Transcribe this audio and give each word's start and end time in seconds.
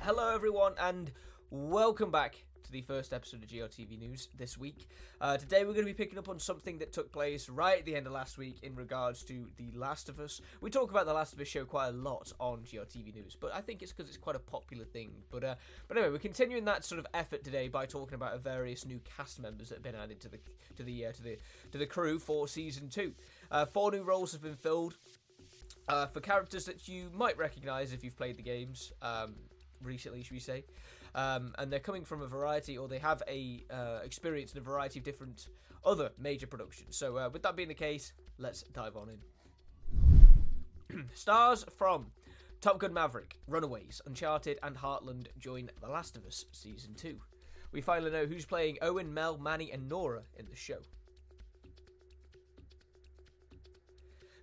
Hello, 0.00 0.34
everyone, 0.34 0.72
and 0.80 1.10
welcome 1.50 2.10
back 2.10 2.44
to 2.64 2.72
the 2.72 2.80
first 2.82 3.12
episode 3.12 3.42
of 3.42 3.48
GRTV 3.48 3.98
News 3.98 4.28
this 4.36 4.56
week. 4.56 4.88
Uh, 5.20 5.36
today, 5.36 5.64
we're 5.64 5.72
going 5.72 5.86
to 5.86 5.92
be 5.92 5.92
picking 5.92 6.18
up 6.18 6.28
on 6.28 6.38
something 6.38 6.78
that 6.78 6.92
took 6.92 7.12
place 7.12 7.48
right 7.48 7.78
at 7.78 7.84
the 7.84 7.94
end 7.94 8.06
of 8.06 8.12
last 8.12 8.38
week 8.38 8.56
in 8.62 8.74
regards 8.74 9.22
to 9.24 9.46
The 9.56 9.70
Last 9.74 10.08
of 10.08 10.18
Us. 10.18 10.40
We 10.60 10.70
talk 10.70 10.90
about 10.90 11.04
The 11.06 11.12
Last 11.12 11.32
of 11.34 11.40
Us 11.40 11.48
show 11.48 11.64
quite 11.64 11.88
a 11.88 11.92
lot 11.92 12.32
on 12.40 12.60
GRTV 12.60 13.14
News, 13.14 13.36
but 13.38 13.54
I 13.54 13.60
think 13.60 13.82
it's 13.82 13.92
because 13.92 14.08
it's 14.08 14.18
quite 14.18 14.36
a 14.36 14.40
popular 14.40 14.84
thing. 14.84 15.10
But 15.30 15.44
uh, 15.44 15.54
but 15.88 15.98
anyway, 15.98 16.12
we're 16.12 16.18
continuing 16.18 16.64
that 16.66 16.84
sort 16.84 16.98
of 16.98 17.06
effort 17.12 17.44
today 17.44 17.68
by 17.68 17.86
talking 17.86 18.14
about 18.14 18.42
various 18.42 18.86
new 18.86 19.00
cast 19.16 19.40
members 19.40 19.68
that 19.68 19.76
have 19.76 19.84
been 19.84 19.94
added 19.94 20.20
to 20.20 20.28
the 20.28 20.38
to 20.76 20.82
the 20.82 21.06
uh, 21.06 21.12
to 21.12 21.22
the 21.22 21.38
to 21.72 21.78
the 21.78 21.86
crew 21.86 22.18
for 22.18 22.48
season 22.48 22.88
two. 22.88 23.12
Uh, 23.50 23.66
four 23.66 23.90
new 23.90 24.02
roles 24.02 24.32
have 24.32 24.42
been 24.42 24.56
filled. 24.56 24.96
Uh, 25.88 26.06
for 26.06 26.20
characters 26.20 26.66
that 26.66 26.86
you 26.86 27.10
might 27.14 27.36
recognise 27.38 27.92
if 27.92 28.04
you've 28.04 28.16
played 28.16 28.36
the 28.36 28.42
games 28.42 28.92
um, 29.00 29.34
recently, 29.82 30.22
should 30.22 30.32
we 30.32 30.40
say? 30.40 30.64
Um, 31.14 31.54
and 31.58 31.72
they're 31.72 31.80
coming 31.80 32.04
from 32.04 32.20
a 32.20 32.26
variety, 32.26 32.76
or 32.76 32.88
they 32.88 32.98
have 32.98 33.22
a 33.26 33.64
uh, 33.70 34.00
experience 34.04 34.52
in 34.52 34.58
a 34.58 34.60
variety 34.60 34.98
of 34.98 35.04
different 35.04 35.48
other 35.84 36.10
major 36.18 36.46
productions. 36.46 36.96
So, 36.96 37.16
uh, 37.16 37.30
with 37.32 37.42
that 37.42 37.56
being 37.56 37.68
the 37.68 37.74
case, 37.74 38.12
let's 38.36 38.62
dive 38.62 38.96
on 38.96 39.08
in. 40.90 41.08
Stars 41.14 41.64
from 41.76 42.08
Top 42.60 42.78
Gun 42.78 42.92
Maverick, 42.92 43.38
Runaways, 43.46 44.02
Uncharted, 44.04 44.58
and 44.62 44.76
Heartland 44.76 45.28
join 45.38 45.70
The 45.80 45.88
Last 45.88 46.16
of 46.16 46.26
Us 46.26 46.44
Season 46.52 46.94
2. 46.94 47.18
We 47.72 47.80
finally 47.80 48.10
know 48.10 48.26
who's 48.26 48.44
playing 48.44 48.78
Owen, 48.82 49.12
Mel, 49.12 49.38
Manny, 49.38 49.70
and 49.72 49.88
Nora 49.88 50.22
in 50.36 50.46
the 50.50 50.56
show. 50.56 50.80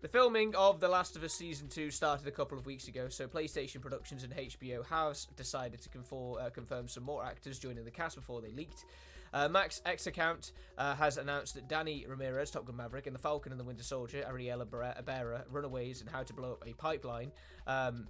The 0.06 0.10
filming 0.10 0.54
of 0.56 0.80
The 0.80 0.88
Last 0.88 1.16
of 1.16 1.24
Us 1.24 1.34
Season 1.34 1.68
2 1.68 1.90
started 1.90 2.28
a 2.28 2.32
couple 2.32 2.60
of 2.60 2.68
weeks 2.68 2.88
ago, 2.88 3.10
so 3.10 3.28
PlayStation 3.28 3.82
Productions 3.82 4.24
and 4.24 4.32
HBO 4.36 4.86
has 4.86 5.26
decided 5.36 5.82
to 5.82 5.90
confor- 5.90 6.40
uh, 6.40 6.52
confirm 6.52 6.88
some 6.88 7.02
more 7.02 7.26
actors 7.26 7.58
joining 7.58 7.84
the 7.84 7.90
cast 7.90 8.16
before 8.16 8.40
they 8.40 8.52
leaked. 8.52 8.86
Uh, 9.34 9.50
Max 9.50 9.82
X 9.84 10.06
account 10.06 10.52
uh, 10.78 10.94
has 10.94 11.18
announced 11.18 11.56
that 11.56 11.68
Danny 11.68 12.06
Ramirez, 12.08 12.52
Top 12.52 12.66
Gun 12.68 12.78
Maverick, 12.78 13.08
and 13.08 13.16
The 13.16 13.20
Falcon 13.20 13.52
and 13.52 13.60
the 13.60 13.64
Winter 13.64 13.82
Soldier, 13.82 14.24
Ariela 14.32 14.70
Barer, 15.04 15.44
Runaways, 15.50 16.02
and 16.02 16.10
How 16.12 16.22
to 16.22 16.34
Blow 16.34 16.52
Up 16.52 16.64
a 16.68 16.74
Pipeline. 16.74 17.32
Um, 17.66 18.06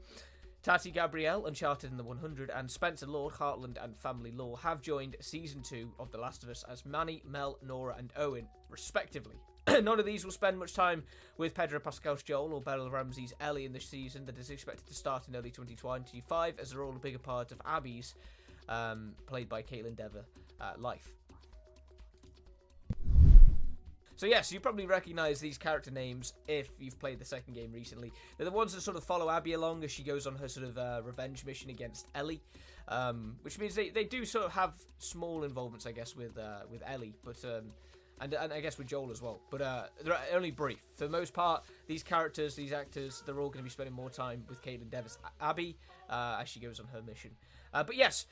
Tati 0.65 0.89
Gabrielle, 0.89 1.45
Uncharted 1.45 1.91
in 1.91 1.97
the 1.97 2.03
100, 2.03 2.49
and 2.49 2.71
Spencer 2.71 3.05
Lord, 3.05 3.35
Heartland 3.35 3.77
and 3.83 3.95
Family 3.95 4.31
Law 4.31 4.55
have 4.55 4.81
joined 4.81 5.15
season 5.19 5.61
2 5.61 5.91
of 5.99 6.11
The 6.11 6.17
Last 6.17 6.41
of 6.41 6.49
Us 6.49 6.65
as 6.67 6.87
Manny, 6.87 7.21
Mel, 7.23 7.59
Nora, 7.63 7.93
and 7.99 8.11
Owen, 8.17 8.47
respectively. 8.71 9.35
None 9.67 9.99
of 9.99 10.07
these 10.07 10.25
will 10.25 10.31
spend 10.31 10.57
much 10.57 10.73
time 10.73 11.03
with 11.37 11.53
Pedro 11.53 11.79
Pascal's 11.79 12.23
Joel 12.23 12.51
or 12.51 12.61
Bella 12.61 12.89
Ramsey's 12.89 13.31
Ellie 13.39 13.65
in 13.65 13.73
this 13.73 13.85
season 13.85 14.25
that 14.25 14.39
is 14.39 14.49
expected 14.49 14.87
to 14.87 14.95
start 14.95 15.27
in 15.27 15.35
early 15.35 15.51
2025, 15.51 16.57
as 16.57 16.71
they're 16.71 16.83
all 16.83 16.95
a 16.95 16.99
bigger 16.99 17.19
part 17.19 17.51
of 17.51 17.61
Abby's, 17.63 18.15
um, 18.67 19.13
played 19.27 19.47
by 19.47 19.61
Kaitlyn 19.61 19.95
Dever, 19.95 20.25
uh, 20.59 20.73
life. 20.79 21.11
So 24.17 24.25
yes, 24.25 24.51
you 24.51 24.59
probably 24.59 24.85
recognise 24.85 25.39
these 25.39 25.57
character 25.57 25.91
names 25.91 26.33
if 26.47 26.69
you've 26.79 26.97
played 26.99 27.19
the 27.19 27.25
second 27.25 27.53
game 27.53 27.71
recently. 27.73 28.13
They're 28.37 28.45
the 28.45 28.51
ones 28.51 28.73
that 28.73 28.81
sort 28.81 28.97
of 28.97 29.03
follow 29.03 29.29
Abby 29.29 29.53
along 29.53 29.83
as 29.83 29.91
she 29.91 30.03
goes 30.03 30.25
on 30.25 30.35
her 30.35 30.47
sort 30.47 30.67
of 30.67 30.77
uh, 30.77 31.01
revenge 31.03 31.45
mission 31.45 31.69
against 31.69 32.07
Ellie, 32.15 32.41
um, 32.87 33.35
which 33.41 33.59
means 33.59 33.75
they, 33.75 33.89
they 33.89 34.05
do 34.05 34.25
sort 34.25 34.45
of 34.45 34.53
have 34.53 34.73
small 34.99 35.43
involvements, 35.43 35.85
I 35.85 35.91
guess, 35.91 36.15
with 36.15 36.37
uh, 36.37 36.61
with 36.71 36.81
Ellie, 36.85 37.13
but 37.23 37.43
um, 37.43 37.71
and, 38.21 38.33
and 38.33 38.53
I 38.53 38.61
guess 38.61 38.77
with 38.77 38.87
Joel 38.87 39.11
as 39.11 39.21
well. 39.21 39.41
But 39.49 39.61
uh, 39.61 39.83
they're 40.03 40.17
only 40.33 40.51
brief. 40.51 40.79
For 40.95 41.05
the 41.05 41.11
most 41.11 41.33
part, 41.33 41.63
these 41.87 42.03
characters, 42.03 42.55
these 42.55 42.71
actors, 42.71 43.21
they're 43.25 43.39
all 43.39 43.49
going 43.49 43.59
to 43.59 43.63
be 43.63 43.69
spending 43.69 43.93
more 43.93 44.09
time 44.09 44.43
with 44.47 44.61
Kaitlyn 44.61 44.89
Dever's 44.89 45.17
Abby 45.41 45.75
uh, 46.09 46.37
as 46.41 46.47
she 46.49 46.59
goes 46.59 46.79
on 46.79 46.87
her 46.93 47.01
mission. 47.01 47.31
Uh, 47.73 47.83
but 47.83 47.95
yes, 47.97 48.27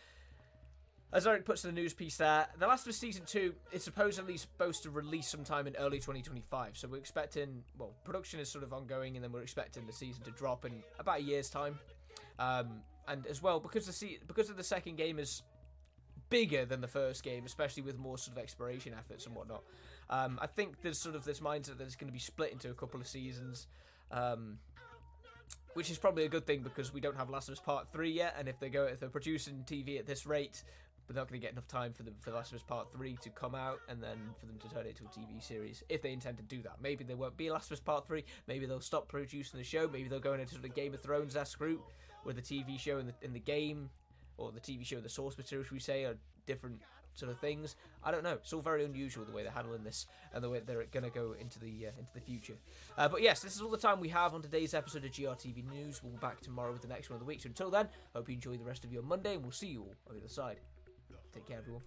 as 1.13 1.27
Eric 1.27 1.45
puts 1.45 1.63
in 1.63 1.73
the 1.73 1.79
news 1.79 1.93
piece 1.93 2.17
there, 2.17 2.47
The 2.57 2.65
Last 2.65 2.87
of 2.87 2.89
Us 2.89 2.97
Season 2.97 3.23
2 3.25 3.53
is 3.71 3.83
supposedly 3.83 4.35
supposed 4.35 4.81
to 4.83 4.89
release 4.89 5.27
sometime 5.27 5.67
in 5.67 5.75
early 5.75 5.97
2025. 5.97 6.75
So 6.75 6.87
we're 6.87 6.97
expecting, 6.97 7.63
well, 7.77 7.93
production 8.03 8.39
is 8.39 8.49
sort 8.49 8.63
of 8.63 8.73
ongoing, 8.73 9.15
and 9.15 9.23
then 9.23 9.31
we're 9.31 9.43
expecting 9.43 9.85
the 9.85 9.93
season 9.93 10.23
to 10.23 10.31
drop 10.31 10.65
in 10.65 10.83
about 10.97 11.19
a 11.19 11.21
year's 11.21 11.51
time. 11.51 11.77
Um, 12.39 12.81
and 13.07 13.27
as 13.27 13.43
well, 13.43 13.59
because 13.59 13.85
the 13.85 13.93
se- 13.93 14.19
because 14.25 14.49
of 14.49 14.57
the 14.57 14.63
second 14.63 14.97
game 14.97 15.19
is 15.19 15.43
bigger 16.29 16.65
than 16.65 16.81
the 16.81 16.87
first 16.87 17.21
game, 17.21 17.45
especially 17.45 17.83
with 17.83 17.99
more 17.99 18.17
sort 18.17 18.37
of 18.37 18.41
exploration 18.41 18.95
efforts 18.97 19.27
and 19.27 19.35
whatnot. 19.35 19.63
Um, 20.09 20.39
I 20.41 20.47
think 20.47 20.81
there's 20.81 20.97
sort 20.97 21.15
of 21.15 21.23
this 21.23 21.41
mindset 21.41 21.77
that 21.77 21.83
it's 21.83 21.95
going 21.95 22.07
to 22.07 22.13
be 22.13 22.19
split 22.19 22.51
into 22.51 22.71
a 22.71 22.73
couple 22.73 22.99
of 22.99 23.07
seasons. 23.07 23.67
Um, 24.09 24.57
which 25.73 25.89
is 25.89 25.97
probably 25.97 26.25
a 26.25 26.29
good 26.29 26.45
thing 26.45 26.61
because 26.61 26.93
we 26.93 27.01
don't 27.01 27.17
have 27.17 27.29
Last 27.29 27.49
of 27.49 27.53
Us 27.53 27.59
Part 27.59 27.91
Three 27.91 28.11
yet, 28.11 28.35
and 28.37 28.47
if 28.47 28.59
they 28.59 28.69
go 28.69 28.85
if 28.85 28.99
they're 28.99 29.09
producing 29.09 29.63
TV 29.65 29.99
at 29.99 30.05
this 30.05 30.25
rate, 30.25 30.63
we're 31.07 31.15
not 31.15 31.27
going 31.27 31.39
to 31.39 31.45
get 31.45 31.51
enough 31.51 31.67
time 31.67 31.93
for 31.93 32.03
the 32.03 32.11
for 32.19 32.31
Last 32.31 32.51
of 32.51 32.57
Us 32.57 32.63
Part 32.63 32.91
Three 32.91 33.17
to 33.21 33.29
come 33.29 33.55
out, 33.55 33.79
and 33.89 34.01
then 34.01 34.17
for 34.39 34.45
them 34.45 34.57
to 34.59 34.69
turn 34.69 34.85
it 34.85 34.89
into 34.89 35.03
a 35.03 35.07
TV 35.07 35.41
series 35.41 35.83
if 35.89 36.01
they 36.01 36.11
intend 36.11 36.37
to 36.37 36.43
do 36.43 36.61
that. 36.61 36.77
Maybe 36.81 37.03
there 37.03 37.17
won't 37.17 37.37
be 37.37 37.49
Last 37.49 37.67
of 37.67 37.73
Us 37.73 37.79
Part 37.79 38.07
Three. 38.07 38.23
Maybe 38.47 38.65
they'll 38.65 38.79
stop 38.79 39.07
producing 39.07 39.57
the 39.57 39.65
show. 39.65 39.87
Maybe 39.91 40.07
they'll 40.07 40.19
go 40.19 40.33
into 40.33 40.53
sort 40.53 40.65
of 40.65 40.73
Game 40.73 40.93
of 40.93 41.01
Thrones 41.01 41.35
esque 41.35 41.59
route, 41.59 41.81
where 42.23 42.33
the 42.33 42.41
TV 42.41 42.79
show 42.79 42.97
and 42.97 43.09
the 43.09 43.13
in 43.21 43.33
the 43.33 43.39
game 43.39 43.89
or 44.37 44.51
the 44.51 44.59
TV 44.59 44.85
show, 44.85 44.99
the 44.99 45.09
source 45.09 45.37
material, 45.37 45.63
should 45.63 45.73
we 45.73 45.79
say, 45.79 46.05
are 46.05 46.15
different 46.45 46.81
sort 47.13 47.31
of 47.31 47.39
things. 47.39 47.75
I 48.03 48.11
don't 48.11 48.23
know. 48.23 48.33
It's 48.33 48.51
all 48.53 48.61
very 48.61 48.83
unusual 48.83 49.25
the 49.25 49.31
way 49.31 49.43
they're 49.43 49.51
handling 49.51 49.83
this 49.83 50.07
and 50.33 50.43
the 50.43 50.49
way 50.49 50.61
they're 50.65 50.85
going 50.85 51.03
to 51.03 51.09
go 51.09 51.35
into 51.39 51.59
the 51.59 51.87
uh, 51.87 51.99
into 51.99 52.13
the 52.13 52.21
future. 52.21 52.55
Uh, 52.97 53.07
but 53.07 53.21
yes, 53.21 53.41
this 53.41 53.55
is 53.55 53.61
all 53.61 53.69
the 53.69 53.77
time 53.77 53.99
we 53.99 54.09
have 54.09 54.33
on 54.33 54.41
today's 54.41 54.73
episode 54.73 55.05
of 55.05 55.11
GRTV 55.11 55.69
News. 55.69 56.01
We'll 56.03 56.13
be 56.13 56.17
back 56.17 56.41
tomorrow 56.41 56.71
with 56.71 56.81
the 56.81 56.87
next 56.87 57.09
one 57.09 57.15
of 57.15 57.19
the 57.19 57.25
week. 57.25 57.41
So 57.41 57.47
until 57.47 57.69
then, 57.69 57.87
hope 58.13 58.29
you 58.29 58.35
enjoy 58.35 58.57
the 58.57 58.63
rest 58.63 58.83
of 58.83 58.91
your 58.91 59.03
Monday, 59.03 59.35
and 59.35 59.43
we'll 59.43 59.51
see 59.51 59.67
you 59.67 59.81
all 59.81 59.95
on 60.09 60.15
the 60.15 60.21
other 60.21 60.29
side. 60.29 60.59
Take 61.33 61.47
care, 61.47 61.57
everyone. 61.57 61.81